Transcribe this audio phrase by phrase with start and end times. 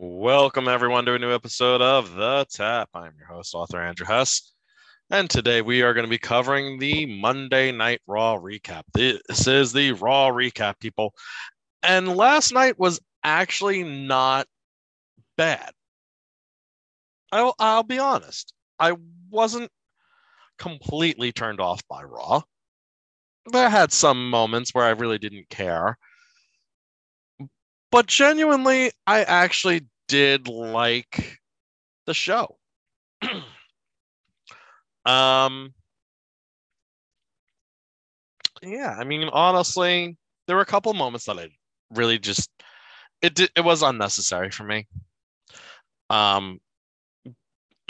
[0.00, 2.88] Welcome, everyone, to a new episode of The Tap.
[2.94, 4.52] I'm your host, author Andrew Hess.
[5.10, 8.84] And today we are going to be covering the Monday Night Raw recap.
[8.94, 11.14] This is the Raw recap, people.
[11.82, 14.46] And last night was actually not
[15.36, 15.72] bad.
[17.32, 18.54] I'll, I'll be honest.
[18.78, 18.94] I
[19.30, 19.68] wasn't
[20.58, 22.42] completely turned off by Raw.
[23.52, 25.98] I had some moments where I really didn't care
[27.90, 31.38] but genuinely, I actually did like
[32.06, 32.56] the show.
[35.04, 35.74] um,
[38.62, 41.48] yeah, I mean, honestly, there were a couple moments that I
[41.90, 42.50] really just
[43.22, 44.86] it did, it was unnecessary for me.
[46.10, 46.60] Um,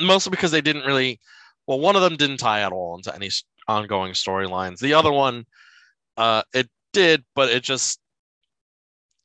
[0.01, 1.21] mostly because they didn't really.
[1.67, 3.31] Well, one of them didn't tie at all into any
[3.69, 4.79] ongoing storylines.
[4.79, 5.45] The other one,
[6.17, 8.01] uh, it did, but it just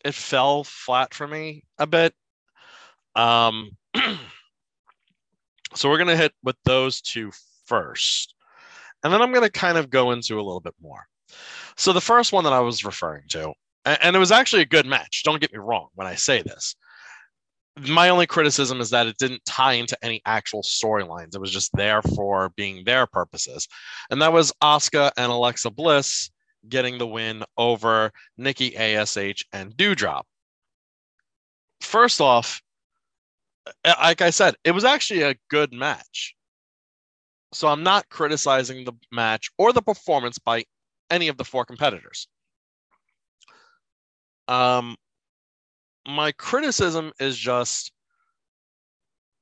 [0.03, 2.13] it fell flat for me a bit.
[3.15, 3.71] Um,
[5.73, 7.31] so we're gonna hit with those two
[7.65, 8.35] first,
[9.03, 11.05] and then I'm gonna kind of go into a little bit more.
[11.77, 13.53] So the first one that I was referring to,
[13.85, 15.23] and it was actually a good match.
[15.23, 16.75] Don't get me wrong when I say this.
[17.79, 21.33] My only criticism is that it didn't tie into any actual storylines.
[21.33, 23.67] It was just there for being their purposes.
[24.11, 26.29] And that was Asuka and Alexa Bliss
[26.67, 30.23] getting the win over Nikki ASH and Doudrop.
[31.81, 32.61] First off,
[33.85, 36.35] like I said, it was actually a good match.
[37.53, 40.63] So I'm not criticizing the match or the performance by
[41.09, 42.27] any of the four competitors.
[44.47, 44.95] Um,
[46.07, 47.91] my criticism is just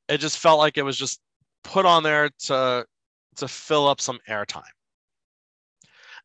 [0.09, 1.21] it just felt like it was just
[1.63, 2.85] put on there to
[3.37, 4.63] to fill up some airtime.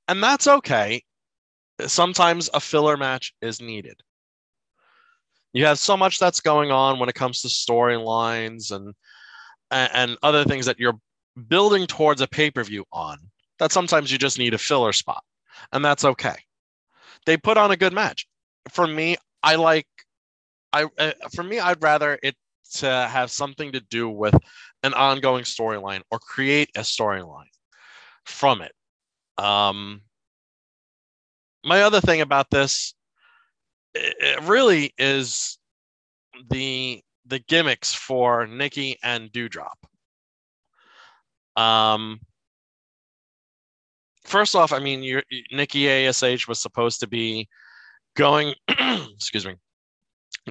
[0.09, 1.03] And that's okay.
[1.87, 4.01] Sometimes a filler match is needed.
[5.53, 8.95] You have so much that's going on when it comes to storylines and
[9.71, 10.99] and other things that you're
[11.49, 13.19] building towards a pay-per-view on
[13.59, 15.25] that sometimes you just need a filler spot.
[15.73, 16.37] And that's okay.
[17.25, 18.27] They put on a good match.
[18.71, 19.87] For me, I like
[20.73, 22.37] I uh, for me I'd rather it
[22.75, 24.37] to have something to do with
[24.83, 27.45] an ongoing storyline or create a storyline
[28.25, 28.73] from it.
[29.39, 30.03] Um,
[31.65, 32.95] my other thing about this,
[33.95, 35.59] it really is
[36.51, 39.77] the the gimmicks for Nikki and Doudrop.
[41.57, 42.21] Um,
[44.25, 47.49] first off, I mean, you Nikki Ash was supposed to be
[48.17, 49.55] going, excuse me,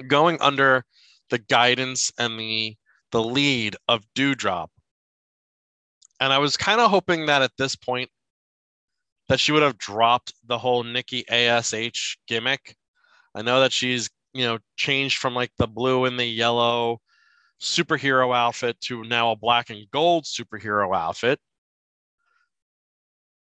[0.08, 0.84] going under
[1.30, 2.76] the guidance and the
[3.12, 4.68] the lead of Doudrop.
[6.20, 8.10] and I was kind of hoping that at this point
[9.28, 12.76] that she would have dropped the whole Nikki ASH gimmick.
[13.34, 17.00] I know that she's, you know, changed from like the blue and the yellow
[17.60, 21.40] superhero outfit to now a black and gold superhero outfit.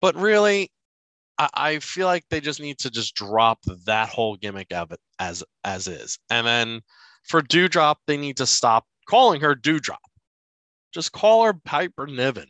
[0.01, 0.71] But really,
[1.37, 4.99] I, I feel like they just need to just drop that whole gimmick of it
[5.19, 6.17] as as is.
[6.29, 6.81] And then
[7.23, 9.97] for Doudrop, they need to stop calling her Doudrop.
[10.93, 12.47] Just call her Piper Niven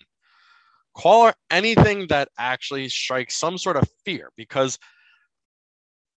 [0.95, 4.79] call her anything that actually strikes some sort of fear because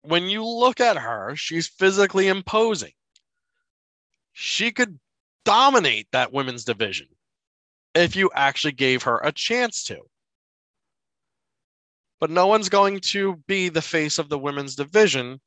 [0.03, 2.93] when you look at her, she's physically imposing.
[4.33, 4.99] She could
[5.45, 7.09] dominate that women's division
[7.95, 9.99] if you actually gave her a chance to.
[12.21, 15.41] But no one's going to be the face of the women's division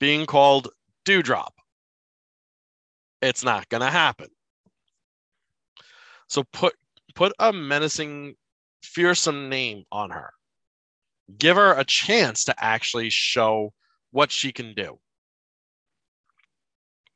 [0.00, 0.68] being called
[1.06, 1.52] Doudrop.
[3.22, 4.28] It's not going to happen.
[6.28, 6.74] So put
[7.14, 8.34] put a menacing
[8.84, 10.32] fearsome name on her.
[11.38, 13.72] Give her a chance to actually show
[14.10, 14.98] what she can do.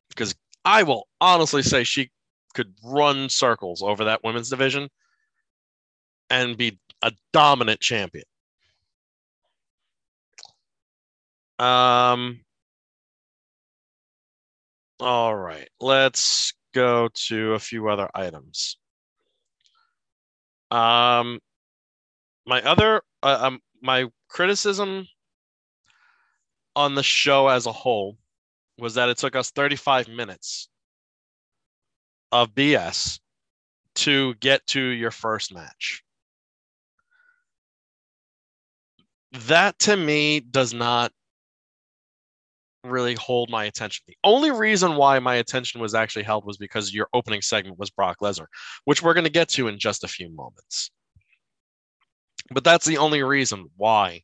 [0.08, 0.34] Because
[0.64, 2.10] I will honestly say she
[2.54, 4.88] could run circles over that women's division
[6.30, 8.24] and be a dominant champion.
[11.58, 12.40] Um
[15.00, 18.76] all right, let's go to a few other items.
[20.70, 21.38] Um
[22.48, 25.06] my other uh, um, my criticism
[26.74, 28.16] on the show as a whole
[28.78, 30.68] was that it took us 35 minutes
[32.32, 33.20] of BS
[33.96, 36.02] to get to your first match.
[39.46, 41.12] That to me does not
[42.82, 44.04] really hold my attention.
[44.06, 47.90] The only reason why my attention was actually held was because your opening segment was
[47.90, 48.46] Brock Lesnar,
[48.84, 50.90] which we're going to get to in just a few moments.
[52.50, 54.22] But that's the only reason why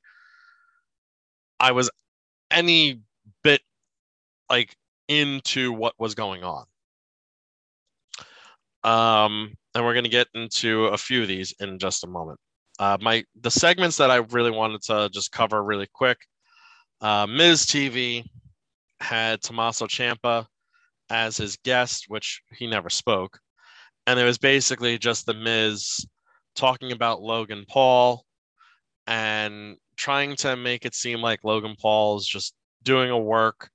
[1.61, 1.91] I was
[2.51, 3.01] any
[3.43, 3.61] bit
[4.51, 4.77] like
[5.09, 6.65] into what was going on.
[8.83, 12.39] Um, and we're going to get into a few of these in just a moment.
[12.79, 16.19] Uh, my the segments that I really wanted to just cover really quick.
[17.01, 18.25] Uh, Miz TV
[19.01, 20.47] had Tommaso Ciampa
[21.11, 23.39] as his guest, which he never spoke,
[24.07, 26.05] and it was basically just the Miz
[26.55, 28.25] talking about Logan Paul
[29.07, 33.71] and trying to make it seem like Logan Paul is just doing a work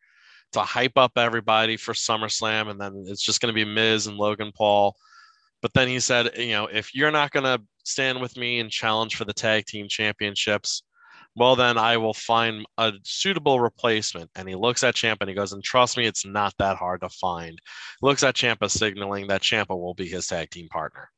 [0.53, 4.17] to hype up everybody for SummerSlam, and then it's just going to be Miz and
[4.17, 4.95] Logan Paul.
[5.61, 8.71] But then he said, you know, if you're not going to stand with me and
[8.71, 10.83] challenge for the tag team championships,
[11.35, 14.31] well, then I will find a suitable replacement.
[14.35, 17.01] And he looks at Ciampa and he goes, and trust me, it's not that hard
[17.01, 17.59] to find.
[18.01, 21.09] Looks at Ciampa, signaling that Ciampa will be his tag team partner.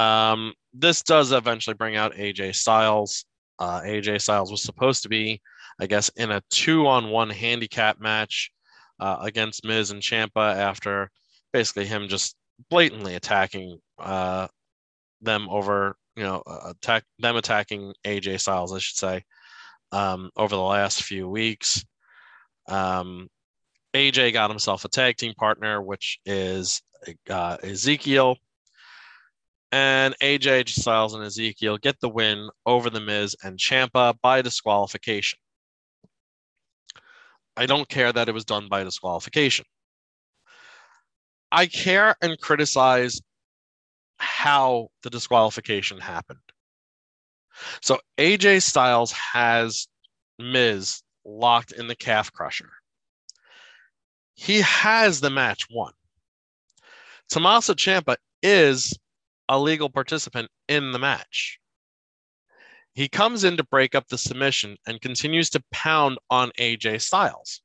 [0.00, 3.26] Um, this does eventually bring out AJ Styles.
[3.58, 5.42] Uh, AJ Styles was supposed to be,
[5.78, 8.50] I guess, in a two on one handicap match
[8.98, 11.10] uh, against Miz and Ciampa after
[11.52, 12.34] basically him just
[12.70, 14.48] blatantly attacking uh,
[15.20, 19.24] them over, you know, uh, attack them attacking AJ Styles, I should say,
[19.92, 21.84] um, over the last few weeks.
[22.68, 23.28] Um,
[23.92, 26.80] AJ got himself a tag team partner, which is
[27.28, 28.38] uh, Ezekiel
[29.72, 35.38] and AJ Styles and Ezekiel get the win over The Miz and Ciampa by disqualification.
[37.56, 39.64] I don't care that it was done by disqualification.
[41.52, 43.20] I care and criticize
[44.18, 46.38] how the disqualification happened.
[47.82, 49.88] So AJ Styles has
[50.38, 52.70] Miz locked in the calf crusher.
[54.34, 55.92] He has the match won.
[57.28, 58.98] Tommaso Ciampa is
[59.50, 61.58] a legal participant in the match.
[62.94, 67.60] He comes in to break up the submission and continues to pound on AJ Styles.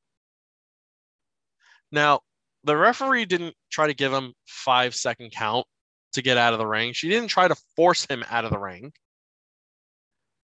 [1.91, 2.21] Now,
[2.63, 5.67] the referee didn't try to give him five second count
[6.13, 6.91] to get out of the ring.
[6.91, 8.91] She didn't try to force him out of the ring.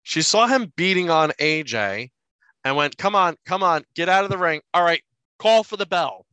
[0.03, 2.11] She saw him beating on AJ
[2.63, 4.61] and went, Come on, come on, get out of the ring.
[4.71, 5.01] All right,
[5.39, 6.27] call for the bell.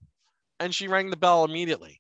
[0.58, 2.00] And she rang the bell immediately.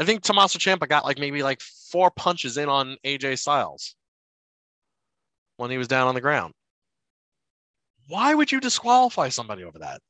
[0.00, 3.94] I think Tommaso Ciampa got like maybe like four punches in on AJ Styles
[5.58, 6.54] when he was down on the ground.
[8.08, 10.00] Why would you disqualify somebody over that?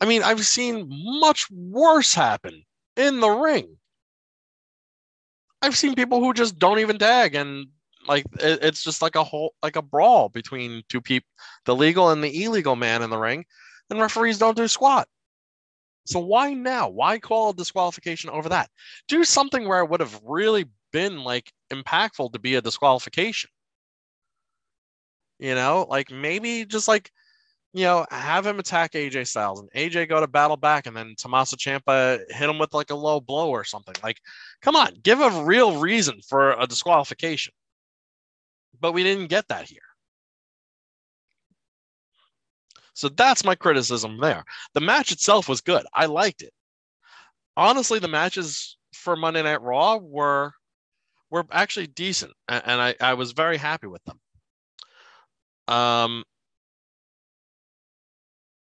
[0.00, 2.62] I mean, I've seen much worse happen
[2.96, 3.76] in the ring.
[5.60, 7.66] I've seen people who just don't even tag and
[8.06, 11.28] like it's just like a whole like a brawl between two people,
[11.64, 13.46] the legal and the illegal man in the ring,
[13.90, 15.08] and referees don't do squat.
[16.06, 16.88] So why now?
[16.88, 18.70] Why call a disqualification over that?
[19.08, 23.50] Do something where it would have really been like impactful to be a disqualification.
[25.38, 27.10] You know, like maybe just like,
[27.74, 31.14] you know, have him attack AJ Styles and AJ go to battle back and then
[31.18, 33.94] Tommaso Ciampa hit him with like a low blow or something.
[34.02, 34.18] Like,
[34.62, 37.52] come on, give a real reason for a disqualification.
[38.80, 39.85] But we didn't get that here.
[42.96, 44.42] So that's my criticism there.
[44.72, 45.84] The match itself was good.
[45.92, 46.52] I liked it.
[47.54, 50.52] Honestly, the matches for Monday Night Raw were
[51.28, 54.18] were actually decent, and I, I was very happy with them.
[55.68, 56.24] Um,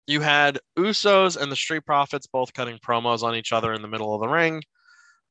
[0.07, 3.87] you had Usos and the Street Profits both cutting promos on each other in the
[3.87, 4.63] middle of the ring.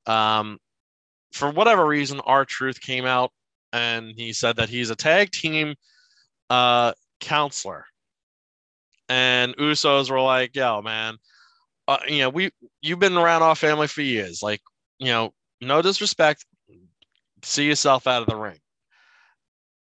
[0.07, 0.59] Um,
[1.33, 3.33] for whatever reason, R-Truth came out
[3.73, 5.75] and he said that he's a tag team
[6.51, 7.87] uh, counselor
[9.13, 11.19] and Usos were like, "Yo, man,
[11.87, 12.51] uh, you know, we
[12.81, 14.43] you've been around our family for years.
[14.43, 14.63] Like,
[14.99, 16.47] you know, no disrespect,
[17.43, 18.59] see yourself out of the ring."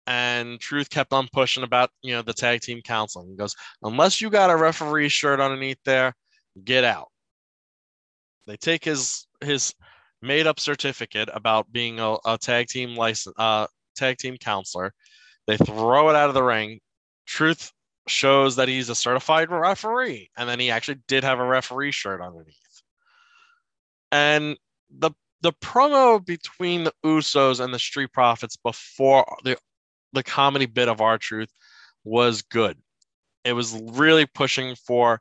[0.05, 3.29] And Truth kept on pushing about, you know, the tag team counseling.
[3.29, 6.13] He goes, "Unless you got a referee shirt underneath there,
[6.65, 7.10] get out."
[8.48, 9.74] They take his his
[10.22, 14.93] made up certificate about being a, a tag team license uh, tag team counselor.
[15.48, 16.81] They throw it out of the ring.
[17.25, 17.72] Truth
[18.07, 20.29] shows that he's a certified referee.
[20.38, 22.81] And then he actually did have a referee shirt underneath.
[24.12, 24.57] And
[24.89, 29.57] the the promo between the Usos and the Street Profits before the
[30.13, 31.51] the comedy bit of R-Truth
[32.03, 32.77] was good.
[33.43, 35.19] It was really pushing for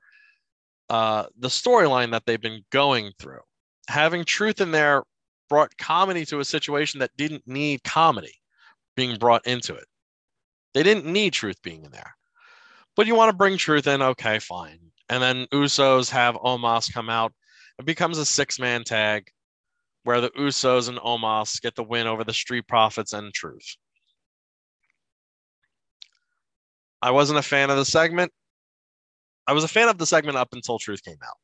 [0.88, 3.40] uh, the storyline that they've been going through.
[3.88, 5.02] Having truth in there
[5.48, 8.40] brought comedy to a situation that didn't need comedy
[8.96, 9.86] being brought into it.
[10.72, 12.16] They didn't need truth being in there.
[12.96, 14.78] But you want to bring truth in, okay, fine.
[15.08, 17.32] And then Usos have Omos come out.
[17.78, 19.30] It becomes a six man tag
[20.04, 23.76] where the Usos and Omos get the win over the Street Profits and Truth.
[27.02, 28.32] I wasn't a fan of the segment.
[29.46, 31.36] I was a fan of the segment up until Truth came out.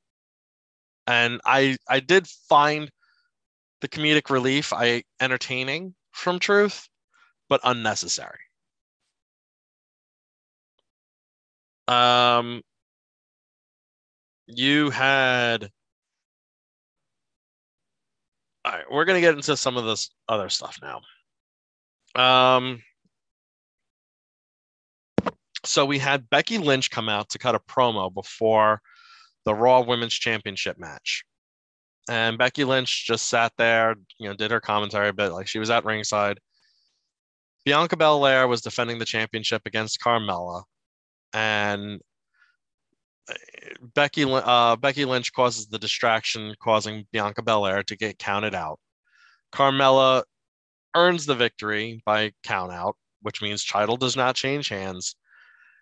[1.07, 2.91] And I I did find
[3.81, 6.89] the comedic relief I entertaining from Truth,
[7.49, 8.39] but unnecessary.
[11.91, 12.63] Um,
[14.47, 15.71] you had.
[18.65, 21.01] All right, we're gonna get into some of this other stuff now.
[22.15, 22.83] Um,
[25.65, 28.81] so we had Becky Lynch come out to cut a promo before
[29.45, 31.25] the Raw Women's Championship match.
[32.09, 35.59] And Becky Lynch just sat there, you know, did her commentary a bit like she
[35.59, 36.39] was at ringside.
[37.65, 40.65] Bianca Belair was defending the championship against Carmella,
[41.33, 42.01] and
[43.29, 43.35] uh,
[43.95, 48.79] Becky uh, Becky Lynch causes the distraction, causing Bianca Belair to get counted out.
[49.53, 50.23] Carmella
[50.95, 55.17] earns the victory by count out, which means title does not change hands.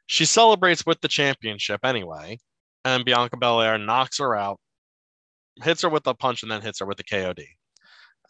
[0.06, 2.38] She celebrates with the championship anyway,
[2.84, 4.58] and Bianca Belair knocks her out,
[5.62, 7.44] hits her with a punch, and then hits her with a KOD,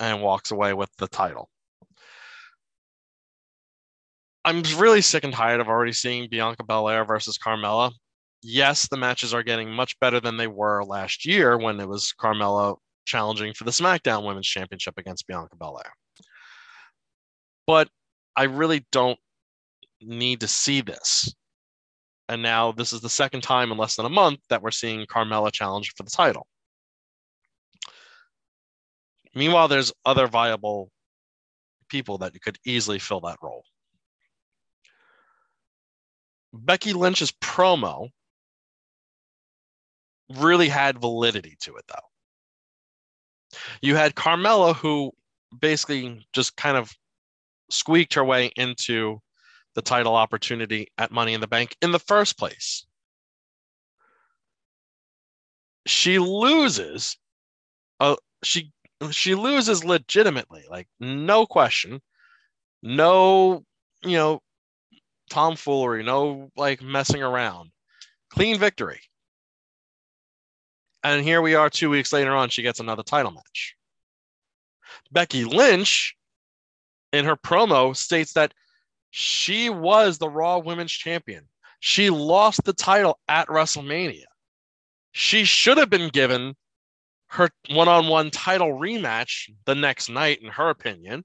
[0.01, 1.49] and walks away with the title.
[4.49, 7.93] I'm really sick and tired of already seeing Bianca Belair versus Carmella.
[8.43, 12.15] Yes, the matches are getting much better than they were last year when it was
[12.19, 15.93] Carmella challenging for the SmackDown Women's Championship against Bianca Belair.
[17.67, 17.91] But
[18.37, 19.19] I really don't
[20.01, 21.31] need to see this.
[22.31, 25.05] And now this is the second time in less than a month that we're seeing
[25.05, 26.47] Carmella challenge for the title.
[29.35, 30.91] Meanwhile, there's other viable
[31.91, 33.63] people that could easily fill that role.
[36.53, 38.11] Becky Lynch's promo
[40.37, 43.59] really had validity to it, though.
[43.81, 45.13] You had Carmella, who
[45.59, 46.93] basically just kind of
[47.71, 49.21] squeaked her way into
[49.75, 52.87] the title opportunity at Money in the Bank in the first place.
[55.87, 57.17] She loses.
[58.01, 58.73] Uh, she
[59.11, 62.01] she loses legitimately, like no question,
[62.83, 63.65] no,
[64.03, 64.41] you know,
[65.29, 67.71] tomfoolery, no like messing around.
[68.31, 69.01] Clean victory.
[71.03, 73.77] And here we are two weeks later on, she gets another title match.
[75.11, 76.17] Becky Lynch,
[77.13, 78.53] in her promo, states that
[79.11, 81.49] she was the Raw Women's Champion.
[81.81, 84.25] She lost the title at WrestleMania.
[85.13, 86.57] She should have been given
[87.29, 91.25] her one on one title rematch the next night, in her opinion.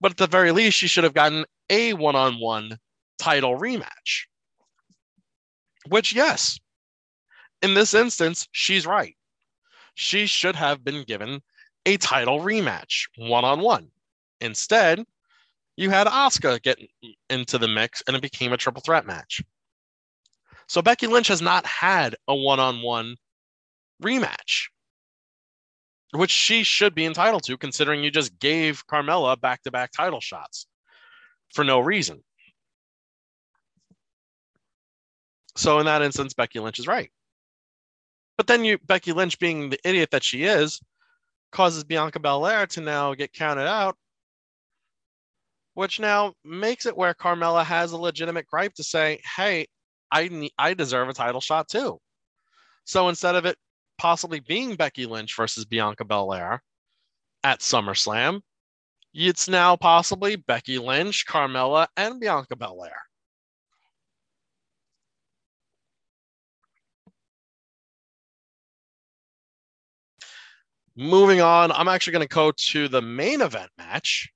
[0.00, 2.76] But at the very least, she should have gotten a one on one
[3.18, 4.26] title rematch.
[5.88, 6.58] Which, yes,
[7.62, 9.16] in this instance, she's right.
[9.94, 11.40] She should have been given
[11.86, 13.88] a title rematch one on one.
[14.40, 15.04] Instead,
[15.76, 16.78] you had Asuka get
[17.30, 19.40] into the mix and it became a triple threat match.
[20.68, 23.16] So Becky Lynch has not had a one on one
[24.02, 24.68] rematch,
[26.12, 30.20] which she should be entitled to, considering you just gave Carmella back to back title
[30.20, 30.66] shots
[31.52, 32.22] for no reason.
[35.56, 37.10] So in that instance, Becky Lynch is right.
[38.36, 40.80] But then you Becky Lynch being the idiot that she is
[41.52, 43.96] causes Bianca Belair to now get counted out,
[45.74, 49.66] which now makes it where Carmella has a legitimate gripe to say, "Hey,
[50.10, 52.00] I I deserve a title shot too."
[52.84, 53.58] So instead of it
[53.98, 56.62] possibly being Becky Lynch versus Bianca Belair
[57.44, 58.40] at SummerSlam,
[59.12, 62.96] it's now possibly Becky Lynch, Carmella, and Bianca Belair.
[70.96, 74.30] Moving on, I'm actually going to go to the main event match.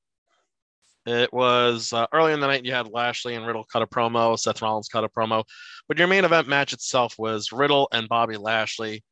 [1.07, 2.65] It was uh, early in the night.
[2.65, 4.39] You had Lashley and Riddle cut a promo.
[4.39, 5.45] Seth Rollins cut a promo,
[5.89, 9.05] but your main event match itself was Riddle and Bobby Lashley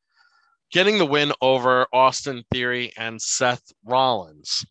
[0.71, 4.65] getting the win over Austin Theory and Seth Rollins.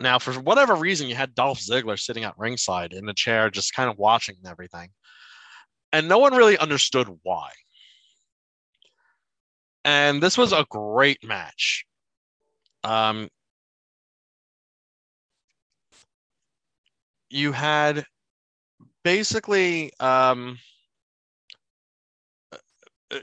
[0.00, 3.74] Now, for whatever reason, you had Dolph Ziggler sitting at ringside in a chair, just
[3.74, 4.90] kind of watching everything,
[5.92, 7.50] and no one really understood why.
[9.84, 11.84] And this was a great match.
[12.84, 13.28] Um,
[17.30, 18.04] you had
[19.02, 20.58] basically um,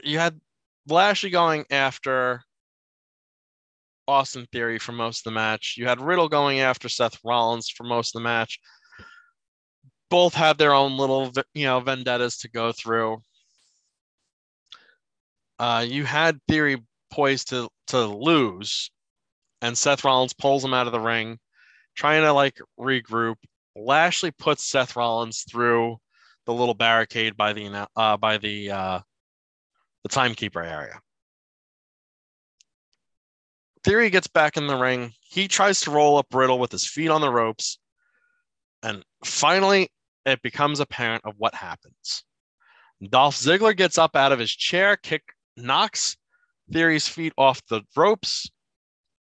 [0.02, 0.40] you had
[0.88, 2.42] Lashley going after
[4.08, 5.74] Austin Theory for most of the match.
[5.76, 8.58] You had Riddle going after Seth Rollins for most of the match.
[10.08, 13.22] Both had their own little, you know, vendettas to go through.
[15.58, 18.90] Uh, you had Theory poised to to lose,
[19.62, 21.38] and Seth Rollins pulls him out of the ring,
[21.94, 23.36] trying to like regroup.
[23.74, 25.98] Lashley puts Seth Rollins through
[26.46, 29.00] the little barricade by the uh, by the uh,
[30.02, 31.00] the timekeeper area.
[33.86, 35.12] Theory gets back in the ring.
[35.20, 37.78] He tries to roll up Riddle with his feet on the ropes.
[38.82, 39.90] And finally,
[40.24, 42.24] it becomes apparent of what happens.
[43.08, 45.22] Dolph Ziggler gets up out of his chair, kick
[45.56, 46.16] knocks
[46.72, 48.50] Theory's feet off the ropes,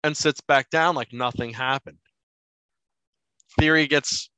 [0.03, 1.99] and sits back down like nothing happened.
[3.57, 4.29] Theory gets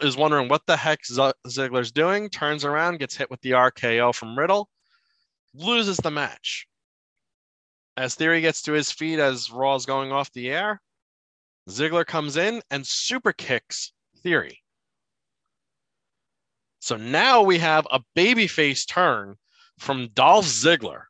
[0.00, 4.14] is wondering what the heck Z- Ziggler's doing, turns around, gets hit with the RKO
[4.14, 4.70] from Riddle,
[5.52, 6.66] loses the match.
[7.96, 10.80] As Theory gets to his feet as Raw's going off the air,
[11.68, 14.60] Ziggler comes in and super kicks Theory.
[16.80, 19.36] So now we have a babyface turn
[19.78, 21.04] from Dolph Ziggler.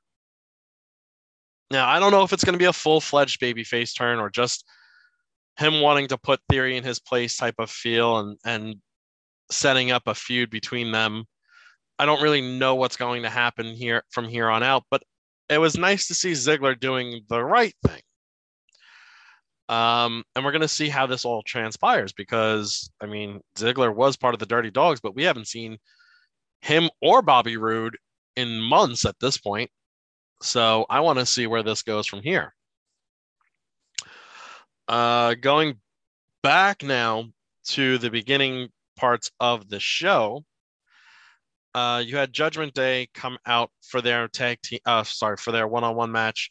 [1.71, 4.29] Now, I don't know if it's going to be a full fledged babyface turn or
[4.29, 4.67] just
[5.59, 8.77] him wanting to put Theory in his place type of feel and, and
[9.51, 11.25] setting up a feud between them.
[11.99, 15.03] I don't really know what's going to happen here from here on out, but
[15.53, 18.01] it was nice to see Ziggler doing the right thing.
[19.69, 24.17] Um, and we're going to see how this all transpires because, I mean, Ziggler was
[24.17, 25.79] part of the Dirty Dogs, but we haven't seen
[26.61, 27.97] him or Bobby Roode
[28.37, 29.71] in months at this point.
[30.43, 32.55] So I want to see where this goes from here.
[34.89, 35.79] Uh, going
[36.43, 37.27] back now
[37.69, 40.45] to the beginning parts of the show,
[41.75, 45.67] uh, you had Judgment Day come out for their tag team, uh, sorry, for their
[45.67, 46.51] one-on-one match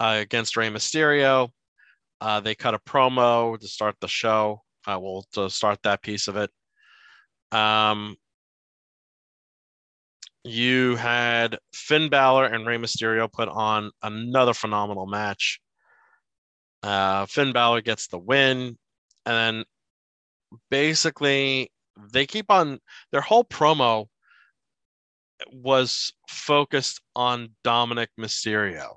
[0.00, 1.50] uh, against Rey Mysterio.
[2.20, 4.62] Uh, they cut a promo to start the show.
[4.86, 6.50] Uh, we'll to start that piece of it.
[7.52, 8.16] Um,
[10.44, 15.60] you had Finn Balor and Rey Mysterio put on another phenomenal match.
[16.82, 18.76] Uh, Finn Balor gets the win,
[19.26, 19.64] and then
[20.70, 21.70] basically
[22.12, 22.78] they keep on
[23.12, 24.06] their whole promo
[25.52, 28.96] was focused on Dominic Mysterio.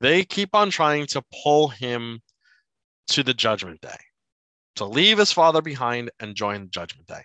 [0.00, 2.20] They keep on trying to pull him
[3.08, 3.98] to the Judgment Day,
[4.76, 7.22] to leave his father behind and join the Judgment Day.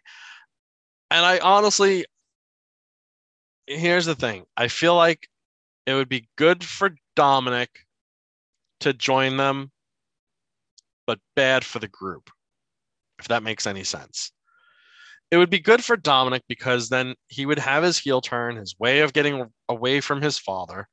[1.12, 2.06] And I honestly,
[3.68, 5.28] here's the thing I feel like
[5.86, 7.70] it would be good for Dominic
[8.82, 9.72] to join them,
[11.08, 12.30] but bad for the group,
[13.20, 14.32] if that makes any sense.
[15.36, 18.74] It would be good for Dominic because then he would have his heel turn, his
[18.80, 20.88] way of getting away from his father.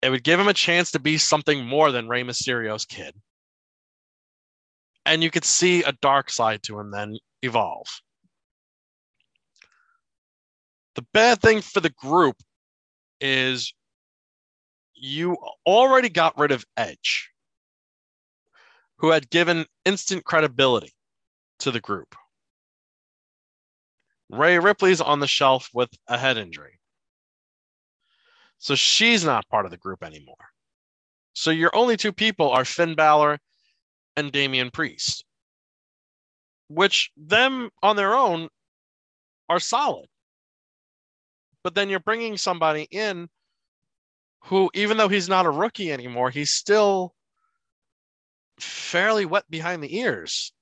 [0.00, 3.16] It would give him a chance to be something more than Rey Mysterio's kid.
[5.04, 7.88] And you could see a dark side to him then evolve.
[10.94, 12.36] The bad thing for the group
[13.20, 13.74] is
[14.94, 15.36] you
[15.66, 17.32] already got rid of Edge,
[18.98, 20.92] who had given instant credibility
[21.58, 22.14] to the group.
[24.30, 26.78] Rhea Ripley's on the shelf with a head injury.
[28.58, 30.36] So she's not part of the group anymore.
[31.32, 33.38] So your only two people are Finn Balor
[34.16, 35.24] and Damian Priest,
[36.68, 38.48] which them on their own
[39.48, 40.06] are solid.
[41.62, 43.28] But then you're bringing somebody in
[44.44, 47.14] who, even though he's not a rookie anymore, he's still
[48.60, 50.52] fairly wet behind the ears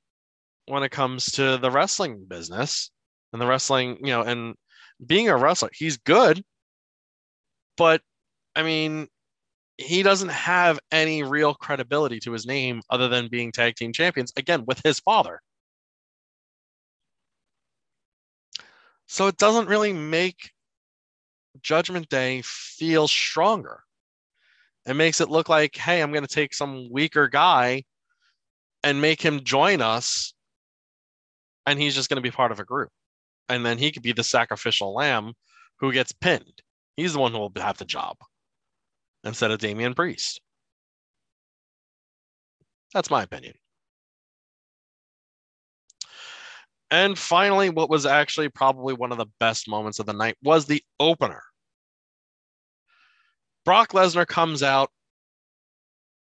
[0.66, 2.90] when it comes to the wrestling business
[3.32, 4.54] and the wrestling, you know, and
[5.04, 5.70] being a wrestler.
[5.72, 6.42] He's good,
[7.76, 8.02] but
[8.54, 9.08] I mean,
[9.78, 14.32] he doesn't have any real credibility to his name other than being tag team champions
[14.36, 15.40] again with his father.
[19.06, 20.50] So it doesn't really make
[21.62, 23.82] Judgment Day feel stronger.
[24.86, 27.84] It makes it look like, hey, I'm going to take some weaker guy
[28.82, 30.32] and make him join us,
[31.66, 32.90] and he's just going to be part of a group.
[33.48, 35.34] And then he could be the sacrificial lamb
[35.78, 36.62] who gets pinned.
[36.96, 38.16] He's the one who will have the job
[39.24, 40.40] instead of Damian Priest.
[42.94, 43.54] That's my opinion.
[46.90, 50.66] And finally, what was actually probably one of the best moments of the night was
[50.66, 51.42] the opener.
[53.64, 54.90] Brock Lesnar comes out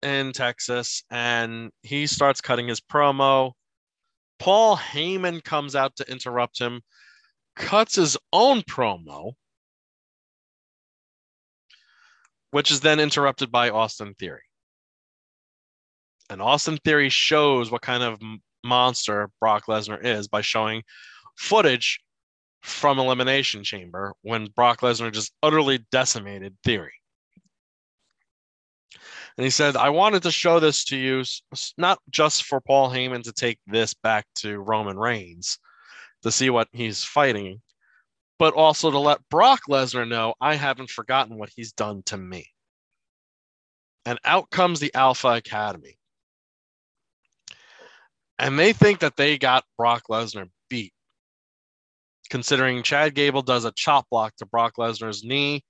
[0.02, 3.52] in Texas and he starts cutting his promo.
[4.40, 6.82] Paul Heyman comes out to interrupt him,
[7.56, 9.34] cuts his own promo,
[12.52, 14.44] which is then interrupted by Austin Theory.
[16.30, 18.20] And Austin Theory shows what kind of
[18.64, 20.84] monster Brock Lesnar is by showing
[21.38, 22.00] footage
[22.62, 26.94] from Elimination Chamber when Brock Lesnar just utterly decimated Theory.
[29.38, 31.24] And he said, I wanted to show this to you,
[31.78, 35.60] not just for Paul Heyman to take this back to Roman Reigns
[36.26, 37.62] to see what he's fighting,
[38.40, 42.48] but also to let Brock Lesnar know I haven't forgotten what he's done to me.
[44.08, 46.00] And out comes the Alpha Academy.
[48.40, 50.94] And they think that they got Brock Lesnar beat,
[52.32, 55.64] considering Chad Gable does a chop block to Brock Lesnar's knee,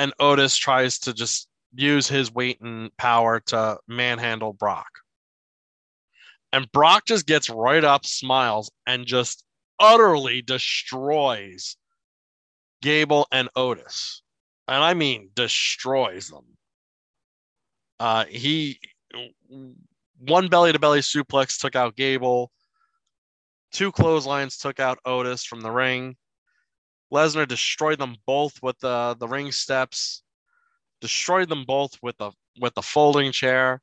[0.00, 4.90] and Otis tries to just use his weight and power to manhandle Brock.
[6.52, 9.44] And Brock just gets right up, smiles, and just
[9.80, 11.76] utterly destroys
[12.82, 14.22] Gable and Otis.
[14.68, 16.44] And I mean destroys them.
[17.98, 18.78] Uh, he
[20.18, 22.52] one belly to belly suplex took out Gable.
[23.72, 26.16] Two clotheslines took out Otis from the ring.
[27.12, 30.22] Lesnar destroyed them both with the, the ring steps,
[31.00, 33.80] destroyed them both with the with the folding chair,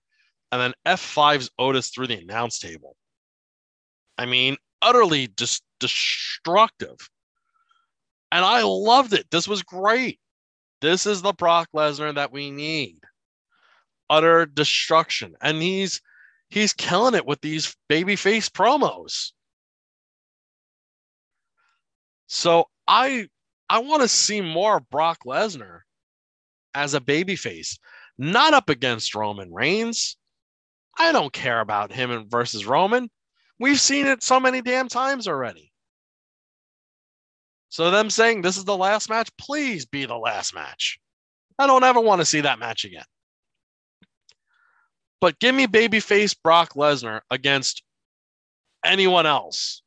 [0.52, 2.96] and then F5's Otis through the announce table.
[4.18, 6.98] I mean, utterly just destructive.
[8.32, 9.28] And I loved it.
[9.32, 10.20] This was great.
[10.82, 13.00] This is the Brock Lesnar that we need.
[14.10, 15.36] Utter destruction.
[15.42, 16.02] And he's
[16.50, 19.32] he's killing it with these babyface promos.
[22.28, 23.28] So I
[23.70, 25.82] I want to see more Brock Lesnar
[26.74, 27.80] as a babyface,
[28.18, 30.18] not up against Roman Reigns.
[30.98, 33.10] I don't care about him versus Roman.
[33.60, 35.67] We've seen it so many damn times already.
[37.70, 41.00] So them saying this is the last match, please be the last match.
[41.60, 43.06] I don't ever want to see that match again.
[45.20, 47.84] But give me babyface Brock Lesnar against
[48.86, 49.82] anyone else.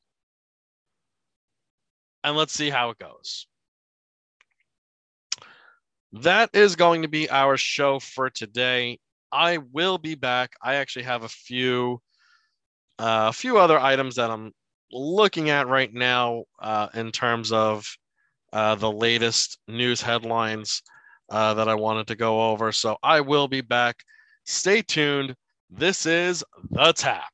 [2.24, 3.46] And let's see how it goes.
[6.12, 8.98] That is going to be our show for today.
[9.30, 10.54] I will be back.
[10.60, 12.00] I actually have a few
[12.98, 14.52] uh, a few other items that I'm
[14.92, 17.86] looking at right now uh, in terms of
[18.52, 20.82] uh, the latest news headlines
[21.30, 22.72] uh, that I wanted to go over.
[22.72, 23.96] So I will be back.
[24.44, 25.34] Stay tuned.
[25.70, 27.32] This is The Tap.